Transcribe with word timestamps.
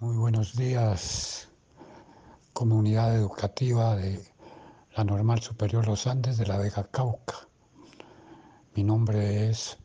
Muy 0.00 0.16
buenos 0.16 0.54
días, 0.54 1.48
comunidad 2.52 3.16
educativa 3.16 3.96
de 3.96 4.24
la 4.94 5.02
Normal 5.02 5.40
Superior 5.40 5.88
Los 5.88 6.06
Andes 6.06 6.38
de 6.38 6.46
la 6.46 6.56
Vega 6.56 6.84
Cauca. 6.84 7.48
Mi 8.76 8.84
nombre 8.84 9.50
es 9.50 9.76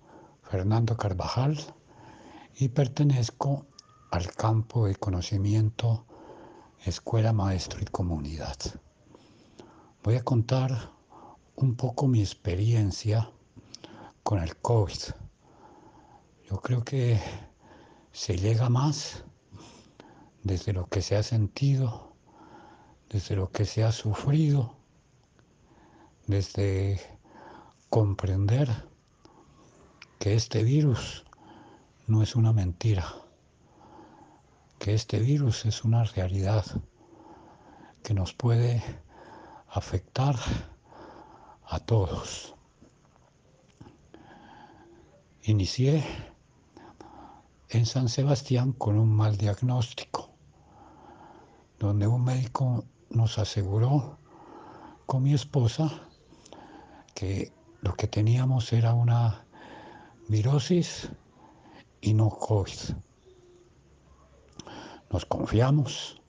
Fernando 0.44 0.96
Carvajal 0.98 1.58
y 2.54 2.68
pertenezco 2.68 3.66
al 4.12 4.28
campo 4.36 4.86
de 4.86 4.94
conocimiento 4.98 6.06
Escuela 6.86 7.34
Maestro 7.34 7.82
y 7.82 7.86
Comunidad. 7.86 8.58
Voy 10.04 10.18
a 10.18 10.24
contar 10.24 10.92
un 11.56 11.74
poco 11.74 12.06
mi 12.06 12.20
experiencia 12.20 13.32
con 14.22 14.38
el 14.38 14.58
COVID. 14.58 15.00
Yo 16.52 16.62
creo 16.62 16.84
que 16.84 17.20
se 18.12 18.38
llega 18.38 18.70
más 18.70 19.24
desde 20.44 20.74
lo 20.74 20.88
que 20.88 21.02
se 21.02 21.16
ha 21.16 21.24
sentido, 21.24 22.16
desde 23.10 23.36
lo 23.36 23.52
que 23.52 23.66
se 23.66 23.84
ha 23.84 23.92
sufrido, 23.92 24.76
desde 26.28 27.00
comprender 27.90 28.70
que 30.20 30.36
este 30.36 30.64
virus 30.64 31.24
no 32.08 32.22
es 32.22 32.36
una 32.36 32.52
mentira, 32.52 33.14
que 34.80 34.94
este 34.94 35.20
virus 35.20 35.66
es 35.66 35.86
una 35.86 36.04
realidad 36.04 36.66
que 38.04 38.14
nos 38.14 38.34
puede 38.34 38.84
afectar 39.70 40.36
a 41.66 41.80
todos. 41.80 42.54
Inicié 45.44 46.04
en 47.70 47.86
San 47.86 48.10
Sebastián 48.10 48.74
con 48.74 48.98
un 48.98 49.14
mal 49.16 49.38
diagnóstico 49.38 50.33
donde 51.84 52.08
un 52.08 52.24
médico 52.24 52.86
nos 53.10 53.38
aseguró 53.38 54.18
con 55.06 55.22
mi 55.22 55.34
esposa 55.34 55.92
que 57.14 57.52
lo 57.82 57.94
que 57.96 58.08
teníamos 58.08 58.72
era 58.72 58.94
una 58.94 59.46
virosis 60.30 61.10
y 62.00 62.14
no 62.14 62.30
COVID. 62.30 62.96
Nos 65.12 65.26
confiamos, 65.26 66.22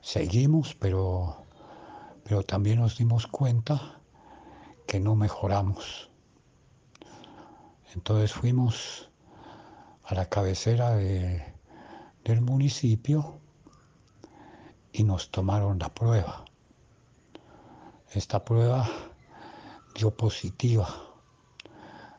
seguimos, 0.00 0.74
pero, 0.76 1.44
pero 2.24 2.42
también 2.42 2.80
nos 2.80 2.96
dimos 2.96 3.26
cuenta 3.26 4.00
que 4.86 4.98
no 4.98 5.14
mejoramos. 5.14 6.10
Entonces 7.94 8.32
fuimos 8.32 9.10
a 10.04 10.14
la 10.14 10.24
cabecera 10.30 10.94
de, 10.94 11.44
del 12.24 12.40
municipio 12.40 13.41
y 14.92 15.04
nos 15.04 15.30
tomaron 15.30 15.78
la 15.78 15.92
prueba. 15.92 16.44
Esta 18.12 18.44
prueba 18.44 18.88
dio 19.94 20.14
positiva. 20.14 20.88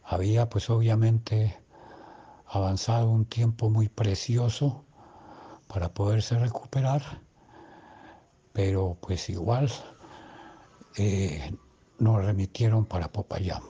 Había 0.03 0.49
pues 0.49 0.69
obviamente 0.69 1.59
avanzado 2.47 3.09
un 3.09 3.25
tiempo 3.25 3.69
muy 3.69 3.89
precioso 3.89 4.85
para 5.67 5.93
poderse 5.93 6.37
recuperar, 6.37 7.21
pero 8.51 8.97
pues 9.01 9.29
igual 9.29 9.71
eh, 10.97 11.55
nos 11.99 12.23
remitieron 12.23 12.85
para 12.85 13.11
Popayán. 13.11 13.63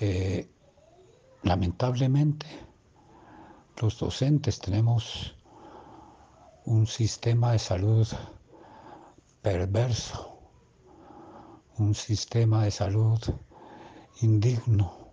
Eh, 0.00 0.48
lamentablemente, 1.42 2.46
los 3.80 3.98
docentes 3.98 4.58
tenemos 4.58 5.36
un 6.64 6.86
sistema 6.86 7.52
de 7.52 7.58
salud 7.58 8.06
perverso, 9.40 10.38
un 11.78 11.94
sistema 11.94 12.64
de 12.64 12.70
salud 12.70 13.20
indigno. 14.20 15.12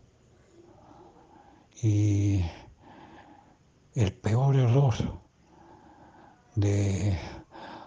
Y 1.82 2.44
el 3.96 4.14
peor 4.14 4.56
error 4.58 4.94
de 6.56 7.18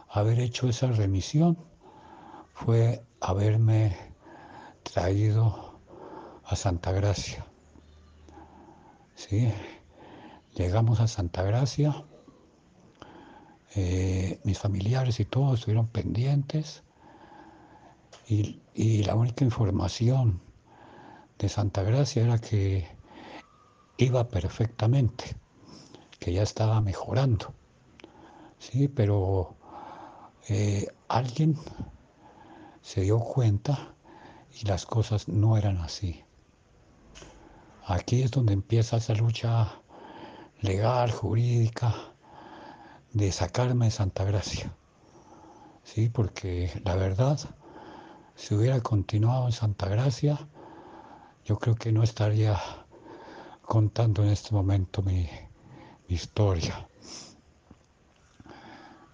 haber 0.08 0.40
hecho 0.40 0.68
esa 0.68 0.88
remisión 0.88 1.56
fue 2.54 3.04
haberme 3.20 3.96
traído 4.82 5.80
a 6.44 6.56
Santa 6.56 6.90
Gracia. 6.92 7.46
¿Sí? 9.14 9.52
Llegamos 10.54 11.00
a 11.00 11.06
Santa 11.06 11.42
Gracia 11.42 12.04
eh, 13.74 14.40
mis 14.44 14.58
familiares 14.58 15.20
y 15.20 15.24
todos 15.24 15.60
estuvieron 15.60 15.88
pendientes 15.88 16.82
y, 18.28 18.60
y, 18.74 19.02
la 19.04 19.14
única 19.14 19.44
información 19.44 20.40
de 21.38 21.48
Santa 21.48 21.82
Gracia 21.82 22.22
era 22.22 22.38
que 22.38 22.86
iba 23.96 24.28
perfectamente, 24.28 25.36
que 26.18 26.32
ya 26.32 26.42
estaba 26.42 26.80
mejorando. 26.80 27.52
Sí, 28.58 28.88
pero 28.88 29.56
eh, 30.48 30.86
alguien 31.08 31.56
se 32.80 33.02
dio 33.02 33.18
cuenta 33.20 33.94
y 34.60 34.66
las 34.66 34.86
cosas 34.86 35.28
no 35.28 35.56
eran 35.56 35.78
así. 35.78 36.22
Aquí 37.86 38.22
es 38.22 38.30
donde 38.30 38.52
empieza 38.52 38.98
esa 38.98 39.14
lucha 39.14 39.80
legal, 40.60 41.10
jurídica, 41.10 42.11
de 43.12 43.30
sacarme 43.32 43.86
de 43.86 43.90
Santa 43.90 44.24
Gracia. 44.24 44.74
Sí, 45.84 46.08
porque 46.08 46.80
la 46.84 46.94
verdad, 46.96 47.38
si 48.34 48.54
hubiera 48.54 48.80
continuado 48.80 49.46
en 49.46 49.52
Santa 49.52 49.88
Gracia, 49.88 50.38
yo 51.44 51.58
creo 51.58 51.74
que 51.74 51.92
no 51.92 52.02
estaría 52.02 52.58
contando 53.62 54.22
en 54.22 54.30
este 54.30 54.54
momento 54.54 55.02
mi, 55.02 55.28
historia. 56.08 56.88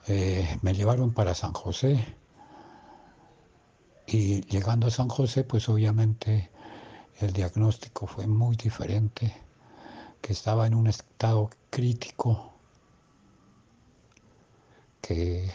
Eh, 0.08 0.58
me 0.62 0.74
llevaron 0.74 1.12
para 1.12 1.34
San 1.34 1.52
José 1.52 2.16
y 4.06 4.40
llegando 4.46 4.88
a 4.88 4.90
San 4.90 5.08
José, 5.08 5.44
pues 5.44 5.68
obviamente 5.68 6.50
el 7.20 7.32
diagnóstico 7.32 8.06
fue 8.06 8.26
muy 8.26 8.56
diferente, 8.56 9.32
que 10.20 10.32
estaba 10.32 10.66
en 10.66 10.74
un 10.74 10.88
estado 10.88 11.50
crítico 11.70 12.57
que 15.08 15.50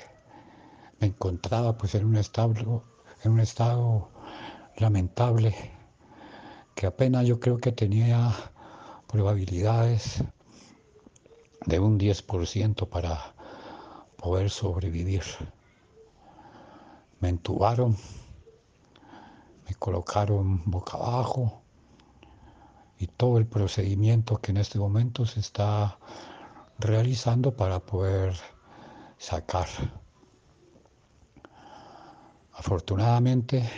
me 0.99 1.05
encontraba 1.05 1.77
pues 1.77 1.93
en 1.93 2.05
un 2.05 2.15
en 2.15 3.31
un 3.31 3.39
estado 3.39 4.09
lamentable, 4.77 5.53
que 6.73 6.87
apenas 6.87 7.27
yo 7.27 7.39
creo 7.39 7.59
que 7.59 7.71
tenía 7.71 8.33
probabilidades 9.05 10.23
de 11.67 11.79
un 11.79 11.99
10% 11.99 12.89
para 12.89 13.35
poder 14.17 14.49
sobrevivir. 14.49 15.21
Me 17.19 17.29
entubaron, 17.29 17.95
me 19.67 19.75
colocaron 19.75 20.63
boca 20.65 20.97
abajo 20.97 21.61
y 22.97 23.05
todo 23.05 23.37
el 23.37 23.45
procedimiento 23.45 24.37
que 24.37 24.49
en 24.49 24.57
este 24.57 24.79
momento 24.79 25.27
se 25.27 25.41
está 25.41 25.99
realizando 26.79 27.55
para 27.55 27.79
poder 27.79 28.33
sacar. 29.17 29.67
Afortunadamente 32.53 33.69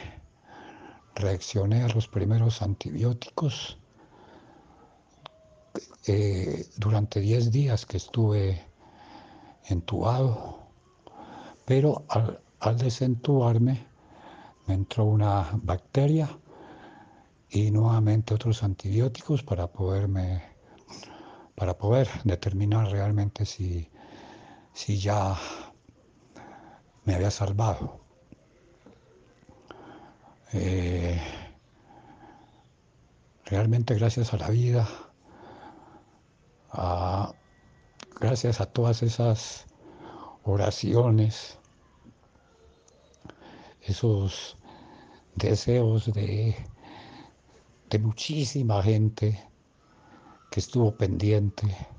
reaccioné 1.15 1.83
a 1.83 1.87
los 1.87 2.07
primeros 2.07 2.61
antibióticos 2.61 3.77
eh, 6.07 6.65
durante 6.77 7.19
10 7.19 7.51
días 7.51 7.85
que 7.85 7.97
estuve 7.97 8.61
entubado, 9.65 10.67
pero 11.65 12.05
al, 12.09 12.39
al 12.59 12.77
desentubarme 12.77 13.87
me 14.67 14.73
entró 14.73 15.05
una 15.05 15.49
bacteria 15.53 16.29
y 17.49 17.71
nuevamente 17.71 18.33
otros 18.33 18.63
antibióticos 18.63 19.43
para 19.43 19.67
poderme 19.67 20.43
para 21.55 21.77
poder 21.77 22.09
determinar 22.25 22.89
realmente 22.91 23.45
si 23.45 23.89
si 24.75 24.99
ya 24.99 25.39
me 27.05 27.15
había 27.15 27.31
salvado. 27.31 28.01
Eh, 30.51 31.19
realmente 33.45 33.95
gracias 33.95 34.33
a 34.33 34.37
la 34.37 34.49
vida, 34.49 34.87
gracias 38.19 38.59
a 38.59 38.65
todas 38.65 39.01
esas 39.01 39.65
oraciones, 40.43 41.57
esos 43.81 44.57
deseos 45.35 46.11
de, 46.13 46.53
de 47.89 47.99
muchísima 47.99 48.83
gente 48.83 49.41
que 50.51 50.59
estuvo 50.59 50.95
pendiente 50.95 51.94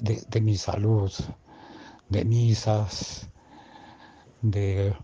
de, 0.00 0.40
mi 0.40 0.56
salud, 0.56 1.12
de 2.08 2.24
misas, 2.24 3.28
de 4.42 4.94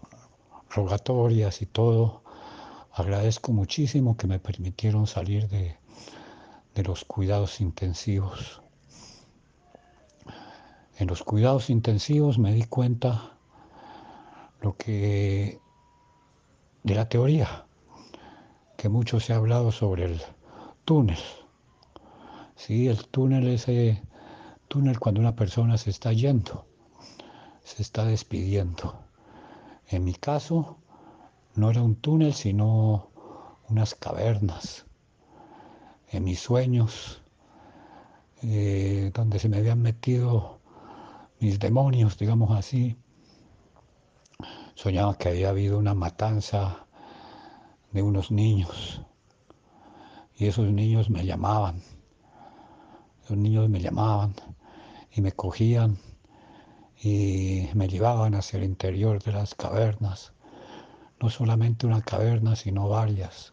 rogatorias 0.71 1.63
y 1.63 1.67
todo, 1.67 2.23
agradezco 2.93 3.53
muchísimo 3.53 4.17
que 4.17 4.27
me 4.27 4.39
permitieron 4.39 5.07
salir 5.07 5.49
de, 5.49 5.77
de 6.75 6.83
los 6.83 7.05
cuidados 7.05 7.61
intensivos. 7.61 8.63
En 10.99 11.09
los 11.09 11.23
cuidados 11.23 11.71
intensivos 11.71 12.39
me 12.39 12.53
di 12.53 12.65
cuenta 12.65 13.37
lo 14.61 14.77
que 14.77 15.59
de 16.83 16.95
la 16.95 17.09
teoría, 17.09 17.67
que 18.77 18.89
mucho 18.89 19.21
se 19.21 19.33
ha 19.33 19.37
hablado 19.37 19.73
sobre 19.73 20.05
el 20.05 20.21
túnel. 20.85 21.19
Sí, 22.57 22.89
el 22.89 23.07
túnel, 23.09 23.49
ese 23.49 24.03
túnel 24.73 24.99
cuando 24.99 25.21
una 25.21 25.37
persona 25.37 25.77
se 25.77 25.91
está 25.91 26.15
yendo, 26.15 26.65
se 27.63 27.83
está 27.83 28.07
despidiendo. 28.07 29.05
En 29.89 30.03
mi 30.03 30.15
caso, 30.15 30.79
no 31.57 31.71
era 31.71 31.83
un 31.83 31.97
túnel, 31.97 32.33
sino 32.33 33.11
unas 33.69 33.95
cavernas. 33.95 34.87
En 36.09 36.25
mis 36.25 36.41
sueños, 36.41 37.21
eh, 38.41 39.11
donde 39.13 39.39
se 39.39 39.51
me 39.51 39.59
habían 39.59 39.83
metido 39.83 40.61
mis 41.39 41.59
demonios, 41.59 42.17
digamos 42.17 42.57
así, 42.57 42.97
soñaba 44.75 45.19
que 45.19 45.29
había 45.29 45.51
habido 45.51 45.79
una 45.79 45.93
matanza 45.93 46.87
de 47.91 48.01
unos 48.01 48.31
niños 48.31 49.03
y 50.39 50.47
esos 50.47 50.73
niños 50.73 51.11
me 51.11 51.27
llamaban, 51.27 51.83
los 53.29 53.37
niños 53.37 53.69
me 53.69 53.79
llamaban 53.79 54.35
y 55.15 55.21
me 55.21 55.33
cogían 55.33 55.99
y 57.03 57.69
me 57.75 57.89
llevaban 57.89 58.35
hacia 58.35 58.59
el 58.59 58.65
interior 58.65 59.23
de 59.23 59.33
las 59.33 59.55
cavernas, 59.55 60.33
no 61.21 61.31
solamente 61.31 61.87
una 61.87 62.03
caverna, 62.03 62.55
sino 62.57 62.89
varias. 62.89 63.53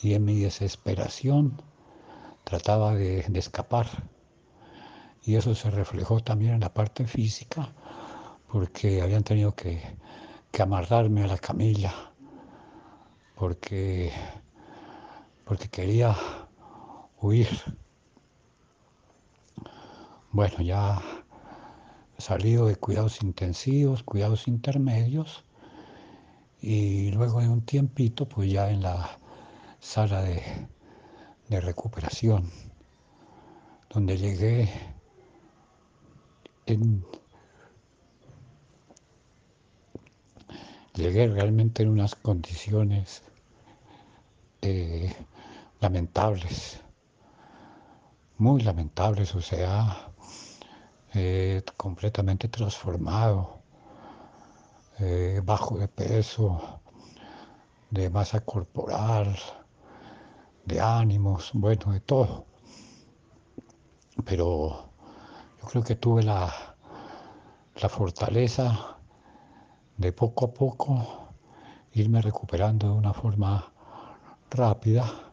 Y 0.00 0.14
en 0.14 0.24
mi 0.24 0.40
desesperación 0.40 1.60
trataba 2.44 2.94
de, 2.94 3.20
escapar 3.34 3.86
y 5.24 5.36
eso 5.36 5.54
se 5.54 5.70
reflejó 5.70 6.20
también 6.20 6.54
en 6.54 6.60
la 6.60 6.72
parte 6.72 7.06
física, 7.06 7.72
porque 8.50 9.02
habían 9.02 9.22
tenido 9.22 9.54
que, 9.54 9.80
amarrarme 10.60 11.24
a 11.24 11.26
la 11.26 11.38
camilla, 11.38 11.92
porque, 13.34 14.12
porque 15.44 15.68
quería 15.68 16.16
huir. 17.20 17.48
Bueno, 20.32 20.62
ya 20.62 21.00
salido 22.18 22.66
de 22.66 22.76
cuidados 22.76 23.22
intensivos, 23.22 24.02
cuidados 24.02 24.48
intermedios, 24.48 25.44
y 26.60 27.10
luego 27.10 27.40
de 27.40 27.48
un 27.48 27.62
tiempito, 27.62 28.26
pues 28.26 28.50
ya 28.50 28.70
en 28.70 28.82
la 28.82 29.18
sala 29.80 30.22
de, 30.22 30.42
de 31.48 31.60
recuperación, 31.60 32.50
donde 33.90 34.16
llegué 34.16 34.68
llegué 40.94 41.26
realmente 41.26 41.82
en 41.82 41.90
unas 41.90 42.14
condiciones 42.14 43.22
eh, 44.62 45.12
lamentables, 45.80 46.81
muy 48.38 48.62
lamentables, 48.62 49.34
o 49.34 49.40
sea, 49.40 50.10
eh, 51.14 51.62
completamente 51.76 52.48
transformado, 52.48 53.62
eh, 54.98 55.40
bajo 55.44 55.78
de 55.78 55.88
peso, 55.88 56.80
de 57.90 58.08
masa 58.10 58.40
corporal, 58.40 59.36
de 60.64 60.80
ánimos, 60.80 61.50
bueno, 61.54 61.92
de 61.92 62.00
todo. 62.00 62.46
Pero 64.24 64.90
yo 65.60 65.68
creo 65.68 65.82
que 65.82 65.96
tuve 65.96 66.22
la, 66.22 66.52
la 67.80 67.88
fortaleza 67.88 68.98
de 69.96 70.12
poco 70.12 70.46
a 70.46 70.52
poco 70.52 71.28
irme 71.92 72.22
recuperando 72.22 72.88
de 72.88 72.94
una 72.94 73.12
forma 73.12 73.72
rápida 74.50 75.32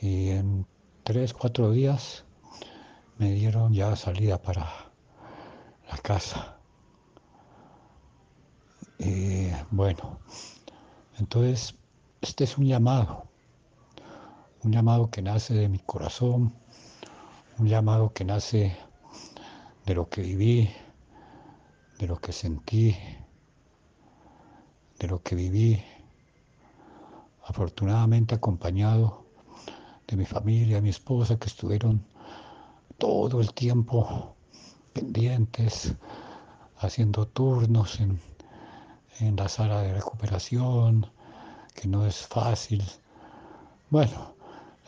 y 0.00 0.30
en 0.30 0.66
tres, 1.12 1.34
cuatro 1.34 1.72
días 1.72 2.24
me 3.18 3.32
dieron 3.32 3.72
ya 3.72 3.96
salida 3.96 4.40
para 4.40 4.92
la 5.90 5.98
casa. 5.98 6.56
Y 8.96 9.48
bueno, 9.72 10.20
entonces 11.18 11.74
este 12.20 12.44
es 12.44 12.56
un 12.56 12.66
llamado, 12.66 13.24
un 14.62 14.70
llamado 14.70 15.10
que 15.10 15.20
nace 15.20 15.52
de 15.52 15.68
mi 15.68 15.80
corazón, 15.80 16.54
un 17.58 17.66
llamado 17.66 18.12
que 18.12 18.24
nace 18.24 18.76
de 19.86 19.94
lo 19.96 20.08
que 20.08 20.22
viví, 20.22 20.70
de 21.98 22.06
lo 22.06 22.20
que 22.20 22.30
sentí, 22.30 22.96
de 25.00 25.08
lo 25.08 25.20
que 25.24 25.34
viví, 25.34 25.82
afortunadamente 27.48 28.36
acompañado 28.36 29.29
de 30.10 30.16
mi 30.16 30.24
familia, 30.24 30.80
mi 30.80 30.88
esposa, 30.88 31.38
que 31.38 31.46
estuvieron 31.46 32.04
todo 32.98 33.40
el 33.40 33.54
tiempo 33.54 34.34
pendientes, 34.92 35.94
haciendo 36.78 37.28
turnos 37.28 38.00
en, 38.00 38.20
en 39.20 39.36
la 39.36 39.48
sala 39.48 39.82
de 39.82 39.94
recuperación, 39.94 41.06
que 41.74 41.86
no 41.86 42.06
es 42.06 42.26
fácil. 42.26 42.82
Bueno, 43.88 44.34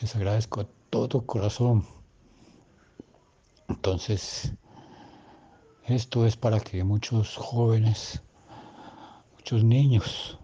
les 0.01 0.17
agradezco 0.17 0.63
a 0.63 0.67
todo 0.91 1.25
corazón. 1.25 1.87
Entonces, 3.69 4.53
esto 5.87 6.27
es 6.27 6.37
para 6.37 6.59
que 6.59 6.83
muchos 6.83 7.37
jóvenes, 7.37 8.23
muchos 9.37 9.63
niños, 9.63 10.39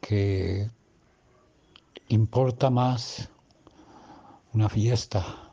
que 0.00 0.68
importa 2.08 2.70
más 2.70 3.30
una 4.56 4.70
fiesta, 4.70 5.52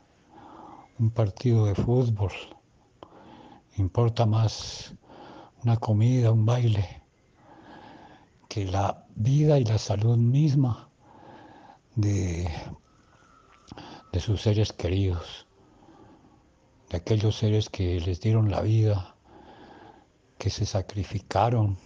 un 0.98 1.10
partido 1.10 1.66
de 1.66 1.74
fútbol, 1.74 2.32
importa 3.76 4.24
más 4.24 4.94
una 5.62 5.76
comida, 5.76 6.32
un 6.32 6.46
baile, 6.46 7.02
que 8.48 8.64
la 8.64 9.04
vida 9.14 9.58
y 9.58 9.64
la 9.66 9.76
salud 9.76 10.16
misma 10.16 10.88
de, 11.94 12.50
de 14.10 14.20
sus 14.20 14.40
seres 14.40 14.72
queridos 14.72 15.46
de 16.88 16.96
aquellos 16.96 17.36
seres 17.36 17.68
que 17.68 18.00
les 18.00 18.22
dieron 18.22 18.50
la 18.50 18.62
vida, 18.62 19.16
que 20.38 20.48
se 20.48 20.64
sacrificaron, 20.64 21.76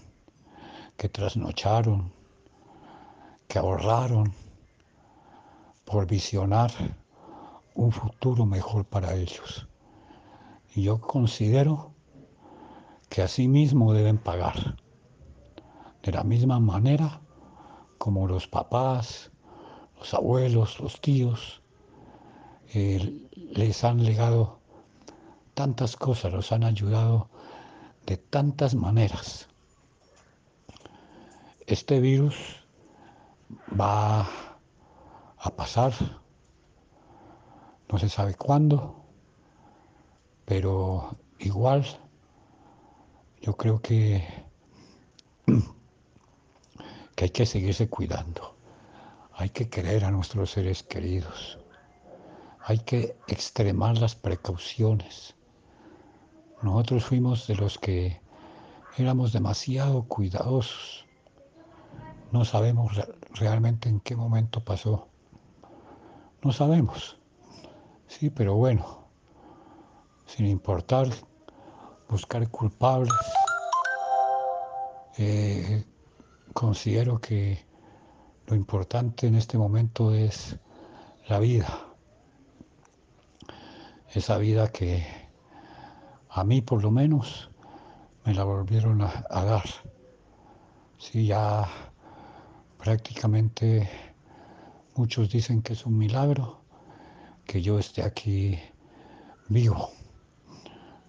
que 0.96 1.08
trasnocharon, 1.08 2.12
que 3.48 3.58
ahorraron 3.58 4.32
por 5.84 6.06
visionar 6.06 6.70
un 7.78 7.92
futuro 7.92 8.44
mejor 8.44 8.84
para 8.84 9.14
ellos. 9.14 9.68
Y 10.74 10.82
yo 10.82 11.00
considero 11.00 11.94
que 13.08 13.22
así 13.22 13.46
mismo 13.46 13.92
deben 13.92 14.18
pagar, 14.18 14.76
de 16.02 16.10
la 16.12 16.24
misma 16.24 16.58
manera 16.58 17.20
como 17.96 18.26
los 18.26 18.48
papás, 18.48 19.30
los 19.96 20.12
abuelos, 20.12 20.80
los 20.80 21.00
tíos, 21.00 21.62
eh, 22.74 23.28
les 23.52 23.84
han 23.84 24.02
legado 24.02 24.58
tantas 25.54 25.94
cosas, 25.94 26.32
nos 26.32 26.50
han 26.50 26.64
ayudado 26.64 27.28
de 28.06 28.16
tantas 28.16 28.74
maneras. 28.74 29.48
Este 31.68 32.00
virus 32.00 32.34
va 33.80 34.28
a 35.38 35.50
pasar, 35.54 35.92
no 37.90 37.98
se 37.98 38.08
sabe 38.08 38.34
cuándo, 38.34 39.04
pero 40.44 41.16
igual 41.38 41.84
yo 43.40 43.56
creo 43.56 43.80
que, 43.80 44.26
que 47.14 47.24
hay 47.24 47.30
que 47.30 47.46
seguirse 47.46 47.88
cuidando, 47.88 48.56
hay 49.32 49.50
que 49.50 49.68
querer 49.68 50.04
a 50.04 50.10
nuestros 50.10 50.50
seres 50.50 50.82
queridos, 50.82 51.58
hay 52.60 52.78
que 52.80 53.16
extremar 53.28 53.98
las 53.98 54.14
precauciones 54.14 55.34
nosotros 56.60 57.04
fuimos 57.04 57.46
de 57.46 57.54
los 57.54 57.78
que 57.78 58.20
éramos 58.96 59.32
demasiado 59.32 60.02
cuidadosos. 60.02 61.06
No 62.32 62.44
sabemos 62.44 63.00
realmente 63.34 63.88
en 63.88 64.00
qué 64.00 64.16
momento 64.16 64.64
pasó. 64.64 65.06
No 66.42 66.52
sabemos. 66.52 67.17
Sí, 68.08 68.30
pero 68.30 68.54
bueno, 68.54 69.04
sin 70.26 70.46
importar 70.46 71.08
buscar 72.08 72.48
culpables. 72.50 73.12
Eh, 75.18 75.84
considero 76.54 77.20
que 77.20 77.64
lo 78.46 78.56
importante 78.56 79.26
en 79.26 79.34
este 79.34 79.58
momento 79.58 80.14
es 80.14 80.56
la 81.28 81.38
vida. 81.38 81.68
Esa 84.14 84.38
vida 84.38 84.68
que 84.68 85.06
a 86.30 86.44
mí 86.44 86.62
por 86.62 86.82
lo 86.82 86.90
menos 86.90 87.50
me 88.24 88.32
la 88.32 88.44
volvieron 88.44 89.02
a, 89.02 89.44
dar. 89.44 89.64
Sí, 90.96 91.26
ya 91.26 91.68
prácticamente 92.78 93.88
muchos 94.96 95.30
dicen 95.30 95.62
que 95.62 95.74
es 95.74 95.84
un 95.84 95.98
milagro 95.98 96.57
que 97.48 97.62
yo 97.62 97.78
esté 97.78 98.02
aquí 98.02 98.60
vivo. 99.48 99.90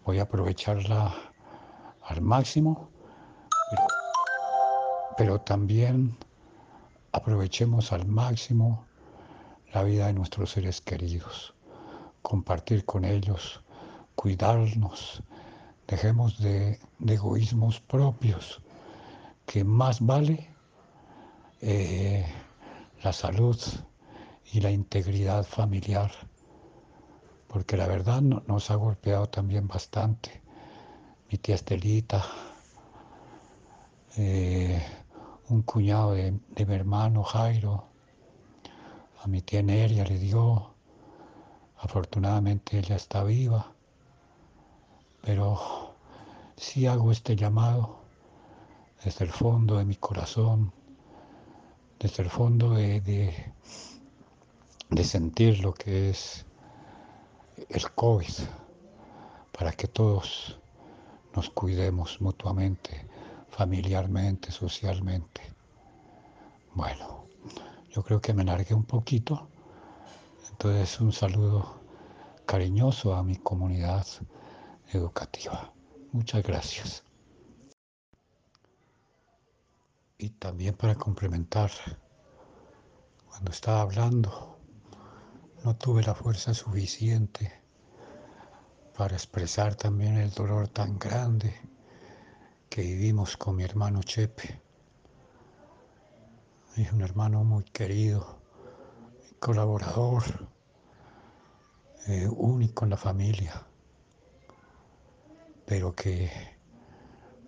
Voy 0.05 0.19
a 0.19 0.23
aprovecharla 0.23 1.13
al 2.03 2.21
máximo, 2.21 2.89
pero, 5.17 5.41
también 5.41 6.17
aprovechemos 7.11 7.91
al 7.91 8.07
máximo 8.07 8.85
la 9.73 9.83
vida 9.83 10.07
de 10.07 10.13
nuestros 10.13 10.51
seres 10.51 10.79
queridos, 10.79 11.53
compartir 12.21 12.85
con 12.85 13.03
ellos, 13.03 13.61
cuidarnos, 14.15 15.21
dejemos 15.87 16.39
de, 16.39 16.79
egoísmos 17.05 17.81
propios, 17.81 18.61
que 19.45 19.65
más 19.65 19.99
vale 19.99 20.49
eh, 21.59 22.25
la 23.03 23.11
salud 23.11 23.59
y 24.53 24.61
la 24.61 24.71
integridad 24.71 25.43
familiar, 25.43 26.11
porque 27.49 27.75
la 27.75 27.87
verdad 27.87 28.21
nos 28.21 28.69
ha 28.69 28.75
golpeado 28.75 29.27
también 29.27 29.67
bastante. 29.67 30.41
Mi 31.31 31.39
tía 31.39 31.55
Estelita, 31.55 32.23
eh, 34.17 34.81
un 35.49 35.63
cuñado 35.63 36.13
de, 36.13 36.31
mi 36.31 36.75
hermano 36.75 37.23
Jairo, 37.23 37.85
a 39.23 39.27
mi 39.27 39.41
tía 39.41 39.63
Neria 39.63 40.05
le 40.05 40.19
dio, 40.19 40.73
afortunadamente 41.79 42.77
ella 42.77 42.95
está 42.95 43.23
viva, 43.23 43.73
pero 45.21 45.95
sí 46.55 46.85
hago 46.85 47.11
este 47.11 47.35
llamado 47.35 47.97
desde 49.03 49.25
el 49.25 49.31
fondo 49.31 49.77
de 49.77 49.85
mi 49.85 49.95
corazón, 49.95 50.71
desde 51.99 52.23
el 52.23 52.29
fondo 52.29 52.75
de, 52.75 53.01
de, 54.89 55.03
sentir 55.03 55.61
lo 55.61 55.73
que 55.73 56.11
es 56.11 56.45
el 57.67 57.91
COVID, 57.91 58.33
para 59.51 59.71
que 59.73 59.87
todos 59.87 60.59
nos 61.35 61.49
cuidemos 61.49 62.21
mutuamente 62.21 63.07
familiarmente, 63.49 64.51
socialmente. 64.51 65.41
Bueno, 66.73 67.25
yo 67.89 68.03
creo 68.03 68.21
que 68.21 68.33
me 68.33 68.43
largué 68.43 68.73
un 68.73 68.85
poquito. 68.85 69.49
Entonces 70.51 70.99
un 71.01 71.11
saludo 71.11 71.81
cariñoso 72.45 73.15
a 73.15 73.23
mi 73.23 73.35
comunidad 73.35 74.05
educativa. 74.93 75.73
Muchas 76.11 76.43
gracias. 76.43 77.03
Y 80.17 80.31
también 80.31 80.75
para 80.75 80.95
complementar, 80.95 81.71
cuando 83.29 83.51
estaba 83.51 83.81
hablando, 83.81 84.58
no 85.63 85.75
tuve 85.75 86.03
la 86.03 86.15
fuerza 86.15 86.53
suficiente 86.53 87.51
para 88.97 89.15
expresar 89.15 89.75
también 89.75 90.15
el 90.17 90.31
dolor 90.31 90.69
tan 90.69 90.97
grande 90.97 91.53
que 92.69 92.81
vivimos 92.81 93.35
con 93.35 93.57
mi 93.57 93.63
hermano 93.63 94.01
Chepe. 94.01 94.61
Es 96.77 96.91
un 96.93 97.01
hermano 97.01 97.43
muy 97.43 97.65
querido, 97.65 98.41
colaborador, 99.39 100.23
eh, 102.07 102.27
único 102.29 102.85
en 102.85 102.91
la 102.91 102.97
familia, 102.97 103.65
pero 105.65 105.93
que 105.93 106.31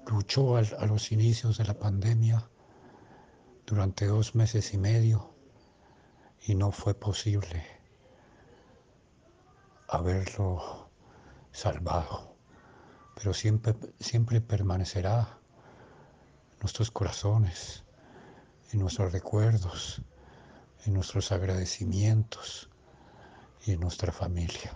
luchó 0.08 0.58
a 0.58 0.86
los 0.86 1.14
inicios 1.14 1.58
de 1.58 1.64
la 1.64 1.80
pandemia 1.80 2.50
durante 3.66 4.06
dos 4.06 4.36
meses 4.36 4.74
y 4.74 4.78
medio 4.78 5.34
y 6.46 6.56
no 6.56 6.72
fue 6.72 6.94
posible 6.94 7.81
haberlo 9.92 10.90
salvado 11.52 12.32
pero 13.22 13.36
siempre, 13.36 13.76
siempre 14.00 14.42
permanecerá 14.42 15.38
en 16.52 16.60
nuestros 16.60 16.90
corazones, 16.90 17.84
en 18.72 18.80
nuestros 18.80 19.12
recuerdos, 19.12 20.02
en 20.86 20.96
nuestros 20.96 21.32
agradecimientos 21.32 22.70
y 23.64 23.74
en 23.74 23.80
nuestra 23.80 24.12
familia. 24.12 24.76